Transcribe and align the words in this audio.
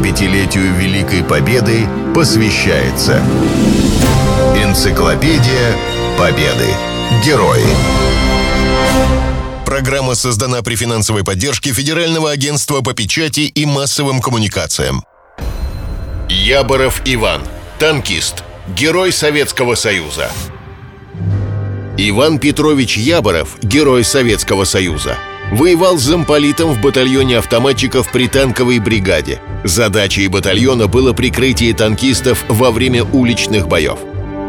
75-летию 0.00 0.74
Великой 0.76 1.22
Победы 1.22 1.86
посвящается 2.14 3.22
Энциклопедия 4.56 5.76
Победы. 6.18 6.68
Герои. 7.24 7.66
Программа 9.66 10.14
создана 10.14 10.62
при 10.62 10.74
финансовой 10.74 11.22
поддержке 11.22 11.72
Федерального 11.72 12.30
агентства 12.30 12.80
по 12.80 12.94
печати 12.94 13.40
и 13.40 13.66
массовым 13.66 14.22
коммуникациям. 14.22 15.04
Яборов 16.30 17.02
Иван. 17.04 17.42
Танкист. 17.78 18.42
Герой 18.68 19.12
Советского 19.12 19.74
Союза. 19.74 20.30
Иван 21.98 22.38
Петрович 22.38 22.96
Яборов, 22.96 23.58
герой 23.62 24.04
Советского 24.04 24.64
Союза, 24.64 25.18
воевал 25.50 25.98
с 25.98 26.02
замполитом 26.02 26.72
в 26.72 26.80
батальоне 26.80 27.38
автоматчиков 27.38 28.10
при 28.10 28.28
танковой 28.28 28.78
бригаде. 28.78 29.40
Задачей 29.64 30.28
батальона 30.28 30.86
было 30.86 31.12
прикрытие 31.12 31.74
танкистов 31.74 32.44
во 32.48 32.70
время 32.70 33.04
уличных 33.04 33.68
боев. 33.68 33.98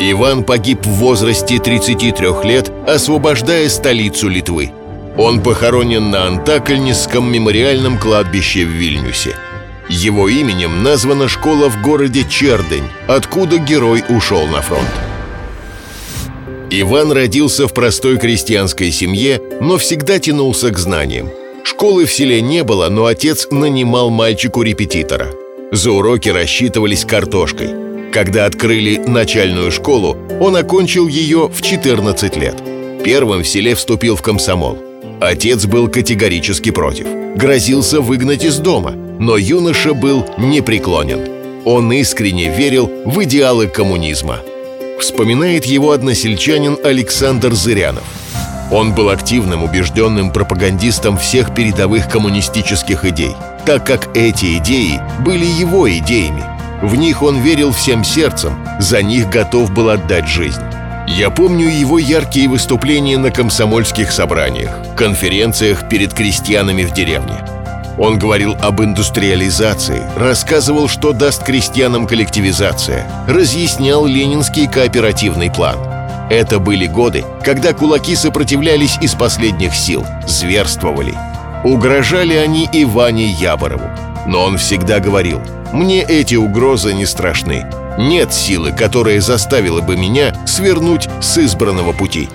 Иван 0.00 0.44
погиб 0.44 0.84
в 0.84 0.90
возрасте 0.90 1.58
33 1.58 2.26
лет, 2.44 2.70
освобождая 2.86 3.68
столицу 3.68 4.28
Литвы. 4.28 4.72
Он 5.16 5.40
похоронен 5.40 6.10
на 6.10 6.26
Антакольнисском 6.26 7.30
мемориальном 7.32 7.98
кладбище 7.98 8.66
в 8.66 8.68
Вильнюсе. 8.68 9.36
Его 9.88 10.28
именем 10.28 10.82
названа 10.82 11.28
школа 11.28 11.70
в 11.70 11.80
городе 11.80 12.26
Чердень, 12.28 12.88
откуда 13.06 13.58
герой 13.58 14.04
ушел 14.08 14.46
на 14.46 14.60
фронт. 14.60 14.90
Иван 16.70 17.12
родился 17.12 17.68
в 17.68 17.72
простой 17.72 18.18
крестьянской 18.18 18.90
семье, 18.90 19.40
но 19.60 19.78
всегда 19.78 20.18
тянулся 20.18 20.70
к 20.70 20.78
знаниям. 20.78 21.30
Школы 21.62 22.06
в 22.06 22.12
селе 22.12 22.40
не 22.40 22.64
было, 22.64 22.88
но 22.88 23.06
отец 23.06 23.46
нанимал 23.50 24.10
мальчику 24.10 24.62
репетитора. 24.62 25.28
За 25.70 25.92
уроки 25.92 26.28
рассчитывались 26.28 27.04
картошкой. 27.04 28.10
Когда 28.12 28.46
открыли 28.46 28.96
начальную 28.96 29.70
школу, 29.70 30.16
он 30.40 30.56
окончил 30.56 31.06
ее 31.06 31.48
в 31.48 31.62
14 31.62 32.36
лет. 32.36 32.56
Первым 33.04 33.42
в 33.42 33.48
селе 33.48 33.74
вступил 33.76 34.16
в 34.16 34.22
комсомол. 34.22 34.78
Отец 35.20 35.66
был 35.66 35.88
категорически 35.88 36.70
против. 36.70 37.06
Грозился 37.36 38.00
выгнать 38.00 38.44
из 38.44 38.58
дома, 38.58 38.90
но 39.20 39.36
юноша 39.36 39.94
был 39.94 40.26
непреклонен. 40.36 41.28
Он 41.64 41.92
искренне 41.92 42.48
верил 42.48 42.90
в 43.04 43.22
идеалы 43.22 43.68
коммунизма– 43.68 44.40
вспоминает 45.00 45.64
его 45.64 45.92
односельчанин 45.92 46.78
Александр 46.82 47.54
Зырянов. 47.54 48.04
Он 48.70 48.94
был 48.94 49.10
активным, 49.10 49.62
убежденным 49.62 50.30
пропагандистом 50.30 51.16
всех 51.18 51.54
передовых 51.54 52.08
коммунистических 52.08 53.04
идей, 53.04 53.34
так 53.64 53.86
как 53.86 54.16
эти 54.16 54.58
идеи 54.58 55.00
были 55.20 55.44
его 55.44 55.88
идеями. 55.90 56.44
В 56.82 56.96
них 56.96 57.22
он 57.22 57.40
верил 57.40 57.72
всем 57.72 58.04
сердцем, 58.04 58.56
за 58.80 59.02
них 59.02 59.30
готов 59.30 59.72
был 59.72 59.90
отдать 59.90 60.28
жизнь. 60.28 60.62
Я 61.06 61.30
помню 61.30 61.68
его 61.68 61.98
яркие 61.98 62.48
выступления 62.48 63.16
на 63.18 63.30
комсомольских 63.30 64.10
собраниях, 64.10 64.76
конференциях 64.96 65.88
перед 65.88 66.12
крестьянами 66.12 66.82
в 66.82 66.92
деревне– 66.92 67.38
он 67.98 68.18
говорил 68.18 68.54
об 68.60 68.82
индустриализации, 68.82 70.02
рассказывал, 70.16 70.88
что 70.88 71.12
даст 71.12 71.44
крестьянам 71.44 72.06
коллективизация, 72.06 73.06
разъяснял 73.26 74.04
ленинский 74.06 74.68
кооперативный 74.68 75.50
план. 75.50 75.78
Это 76.28 76.58
были 76.58 76.86
годы, 76.86 77.24
когда 77.44 77.72
кулаки 77.72 78.14
сопротивлялись 78.14 78.98
из 79.00 79.14
последних 79.14 79.74
сил, 79.74 80.04
зверствовали. 80.26 81.14
Угрожали 81.64 82.34
они 82.34 82.68
и 82.72 82.84
Ване 82.84 83.26
Яборову. 83.26 83.88
Но 84.26 84.44
он 84.44 84.58
всегда 84.58 84.98
говорил, 85.00 85.40
«Мне 85.72 86.02
эти 86.02 86.34
угрозы 86.34 86.94
не 86.94 87.06
страшны. 87.06 87.64
Нет 87.96 88.34
силы, 88.34 88.72
которая 88.72 89.20
заставила 89.20 89.80
бы 89.80 89.96
меня 89.96 90.34
свернуть 90.46 91.08
с 91.20 91.38
избранного 91.38 91.92
пути». 91.92 92.28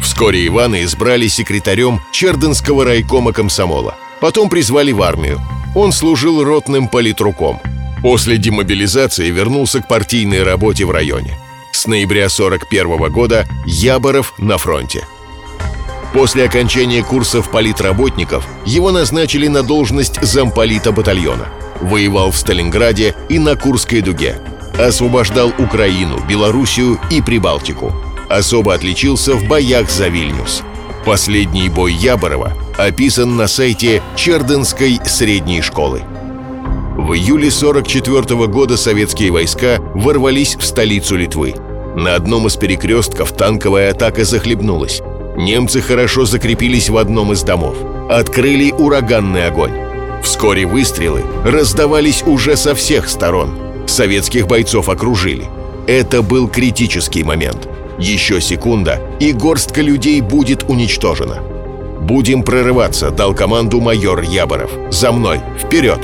Вскоре 0.00 0.46
Ивана 0.46 0.84
избрали 0.84 1.28
секретарем 1.28 2.00
Чердынского 2.12 2.84
райкома 2.84 3.32
комсомола– 3.32 3.96
Потом 4.20 4.48
призвали 4.48 4.92
в 4.92 5.02
армию. 5.02 5.40
Он 5.74 5.92
служил 5.92 6.42
ротным 6.44 6.88
политруком. 6.88 7.60
После 8.02 8.36
демобилизации 8.36 9.30
вернулся 9.30 9.80
к 9.80 9.88
партийной 9.88 10.42
работе 10.42 10.84
в 10.84 10.90
районе. 10.90 11.38
С 11.72 11.86
ноября 11.86 12.28
41 12.28 13.10
года 13.10 13.46
Яборов 13.66 14.34
на 14.38 14.58
фронте. 14.58 15.04
После 16.12 16.44
окончания 16.44 17.02
курсов 17.02 17.50
политработников 17.50 18.46
его 18.64 18.92
назначили 18.92 19.48
на 19.48 19.62
должность 19.62 20.22
замполита 20.22 20.92
батальона. 20.92 21.48
Воевал 21.80 22.30
в 22.30 22.36
Сталинграде 22.36 23.16
и 23.28 23.40
на 23.40 23.56
Курской 23.56 24.00
дуге. 24.00 24.40
Освобождал 24.78 25.52
Украину, 25.58 26.20
Белоруссию 26.28 27.00
и 27.10 27.20
Прибалтику. 27.20 27.92
Особо 28.28 28.74
отличился 28.74 29.34
в 29.34 29.48
боях 29.48 29.90
за 29.90 30.08
Вильнюс– 30.08 30.62
Последний 31.04 31.68
бой 31.68 31.92
Яборова 31.92 32.54
описан 32.78 33.36
на 33.36 33.46
сайте 33.46 34.02
Черденской 34.16 34.98
средней 35.04 35.60
школы. 35.60 36.02
В 36.96 37.12
июле 37.12 37.50
44 37.50 38.46
года 38.46 38.78
советские 38.78 39.30
войска 39.30 39.80
ворвались 39.94 40.56
в 40.56 40.64
столицу 40.64 41.16
Литвы. 41.16 41.56
На 41.94 42.14
одном 42.14 42.46
из 42.46 42.56
перекрестков 42.56 43.32
танковая 43.32 43.90
атака 43.90 44.24
захлебнулась. 44.24 45.02
Немцы 45.36 45.82
хорошо 45.82 46.24
закрепились 46.24 46.88
в 46.88 46.96
одном 46.96 47.32
из 47.32 47.42
домов. 47.42 47.76
Открыли 48.08 48.72
ураганный 48.72 49.46
огонь. 49.46 49.72
Вскоре 50.22 50.64
выстрелы 50.64 51.22
раздавались 51.44 52.22
уже 52.22 52.56
со 52.56 52.74
всех 52.74 53.10
сторон. 53.10 53.58
Советских 53.86 54.46
бойцов 54.46 54.88
окружили. 54.88 55.44
Это 55.86 56.22
был 56.22 56.48
критический 56.48 57.24
момент– 57.24 57.68
еще 57.98 58.40
секунда, 58.40 59.00
и 59.20 59.32
горстка 59.32 59.80
людей 59.80 60.20
будет 60.20 60.64
уничтожена. 60.68 61.42
«Будем 62.00 62.42
прорываться»,— 62.42 63.10
дал 63.16 63.34
команду 63.34 63.80
майор 63.80 64.20
Яборов. 64.20 64.70
«За 64.90 65.10
мной! 65.10 65.40
Вперед!» 65.58 66.00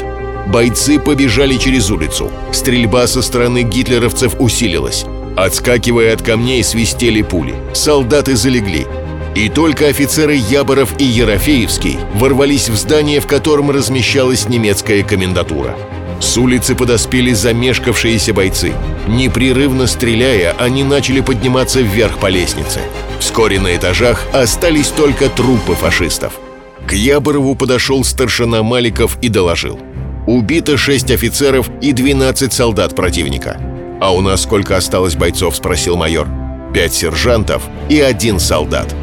Бойцы 0.46 0.98
побежали 0.98 1.56
через 1.56 1.90
улицу. 1.90 2.30
Стрельба 2.52 3.06
со 3.06 3.22
стороны 3.22 3.62
гитлеровцев 3.62 4.34
усилилась. 4.38 5.04
Отскакивая 5.36 6.14
от 6.14 6.22
камней, 6.22 6.64
свистели 6.64 7.22
пули. 7.22 7.54
Солдаты 7.74 8.34
залегли. 8.34 8.86
И 9.34 9.48
только 9.48 9.86
офицеры 9.86 10.34
Яборов 10.34 10.98
и 10.98 11.04
Ерофеевский 11.04 11.98
ворвались 12.14 12.68
в 12.68 12.76
здание, 12.76 13.20
в 13.20 13.26
котором 13.26 13.70
размещалась 13.70 14.48
немецкая 14.48 15.04
комендатура. 15.04 15.76
С 16.20 16.36
улицы 16.36 16.75
подоспели 16.75 17.32
замешкавшиеся 17.32 18.34
бойцы. 18.34 18.75
Непрерывно 19.08 19.86
стреляя, 19.86 20.54
они 20.58 20.84
начали 20.84 21.20
подниматься 21.20 21.81
вверх 21.81 22.19
по 22.19 22.26
лестнице. 22.26 22.81
Вскоре 23.19 23.58
на 23.58 23.75
этажах 23.75 24.25
остались 24.32 24.88
только 24.88 25.28
трупы 25.31 25.75
фашистов. 25.75 26.38
К 26.86 26.92
Яборову 26.92 27.54
подошел 27.54 28.04
старшина 28.04 28.62
Маликов 28.62 29.19
и 29.22 29.28
доложил. 29.28 29.81
Убито 30.26 30.76
6 30.76 31.10
офицеров 31.10 31.70
и 31.81 31.92
12 31.92 32.52
солдат 32.52 32.94
противника. 32.94 33.58
«А 34.00 34.14
у 34.14 34.20
нас 34.20 34.42
сколько 34.42 34.76
осталось 34.76 35.16
бойцов?»– 35.16 35.56
спросил 35.56 35.97
майор. 35.97 36.28
«Пять 36.75 36.94
сержантов 36.94 37.62
и 37.88 38.00
один 38.00 38.38
солдат». 38.38 38.94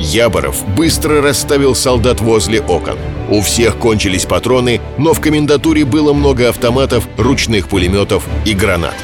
Яборов 0.00 0.64
быстро 0.74 1.22
расставил 1.22 1.74
солдат 1.74 2.20
возле 2.20 2.60
окон. 2.60 2.98
У 3.30 3.40
всех 3.40 3.76
кончились 3.78 4.26
патроны, 4.26 4.80
но 4.98 5.14
в 5.14 5.20
комендатуре 5.20 5.84
было 5.84 6.12
много 6.12 6.48
автоматов, 6.48 7.08
ручных 7.16 7.68
пулеметов 7.68 8.24
и 8.44 8.52
гранат. 8.52 8.94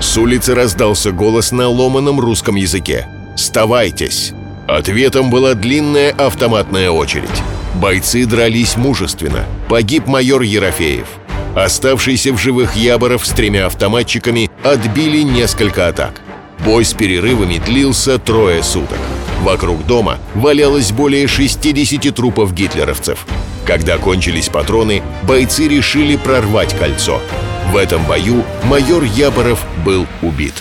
С 0.00 0.16
улицы 0.16 0.54
раздался 0.54 1.12
голос 1.12 1.52
на 1.52 1.68
ломаном 1.68 2.20
русском 2.20 2.56
языке. 2.56 3.06
«Сдавайтесь!» 3.36 4.32
Ответом 4.66 5.30
была 5.30 5.54
длинная 5.54 6.10
автоматная 6.10 6.90
очередь. 6.90 7.42
Бойцы 7.74 8.24
дрались 8.24 8.76
мужественно. 8.76 9.44
Погиб 9.68 10.06
майор 10.06 10.42
Ерофеев. 10.42 11.06
Оставшийся 11.54 12.32
в 12.32 12.38
живых 12.38 12.74
Яборов 12.74 13.26
с 13.26 13.30
тремя 13.30 13.66
автоматчиками 13.66 14.50
отбили 14.62 15.22
несколько 15.22 15.88
атак. 15.88 16.20
Бой 16.64 16.84
с 16.84 16.94
перерывами 16.94 17.58
длился 17.58 18.18
трое 18.18 18.62
суток. 18.62 18.98
Вокруг 19.42 19.86
дома 19.86 20.18
валялось 20.34 20.92
более 20.92 21.26
60 21.26 22.14
трупов 22.14 22.54
гитлеровцев. 22.54 23.26
Когда 23.66 23.98
кончились 23.98 24.48
патроны, 24.48 25.02
бойцы 25.22 25.68
решили 25.68 26.16
прорвать 26.16 26.74
кольцо. 26.74 27.20
В 27.72 27.76
этом 27.76 28.04
бою 28.04 28.44
майор 28.64 29.04
Яборов 29.04 29.64
был 29.84 30.06
убит. 30.22 30.54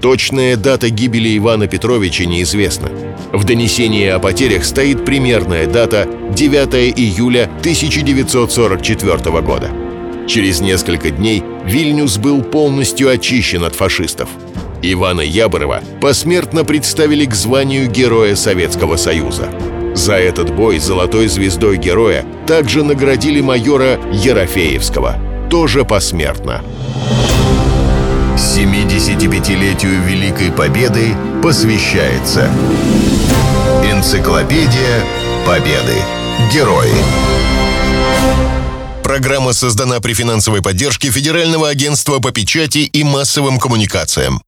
Точная 0.00 0.56
дата 0.56 0.90
гибели 0.90 1.36
Ивана 1.38 1.66
Петровича 1.66 2.26
неизвестна. 2.26 2.90
В 3.32 3.44
донесении 3.44 4.06
о 4.08 4.18
потерях 4.18 4.64
стоит 4.64 5.04
примерная 5.04 5.66
дата 5.66 6.08
9 6.30 6.98
июля 6.98 7.44
1944 7.60 9.40
года. 9.40 9.70
Через 10.28 10.60
несколько 10.60 11.10
дней 11.10 11.42
Вильнюс 11.64 12.18
был 12.18 12.42
полностью 12.42 13.08
очищен 13.08 13.64
от 13.64 13.74
фашистов– 13.74 14.28
Ивана 14.92 15.20
Яборова 15.20 15.82
посмертно 16.00 16.64
представили 16.64 17.24
к 17.24 17.34
званию 17.34 17.90
Героя 17.90 18.36
Советского 18.36 18.96
Союза. 18.96 19.48
За 19.94 20.14
этот 20.14 20.54
бой 20.54 20.78
золотой 20.78 21.28
звездой 21.28 21.78
героя 21.78 22.24
также 22.46 22.82
наградили 22.82 23.40
майора 23.40 23.98
Ерофеевского. 24.12 25.16
тоже 25.50 25.84
посмертно. 25.84 26.62
75-летию 28.36 30.02
Великой 30.02 30.52
Победы 30.52 31.14
посвящается 31.42 32.50
Энциклопедия 33.84 35.02
Победы. 35.46 35.94
Герои. 36.52 36.92
Программа 39.02 39.52
создана 39.52 40.00
при 40.00 40.12
финансовой 40.12 40.62
поддержке 40.62 41.10
Федерального 41.10 41.68
агентства 41.68 42.18
по 42.18 42.32
печати 42.32 42.78
и 42.78 43.04
массовым 43.04 43.58
коммуникациям. 43.58 44.42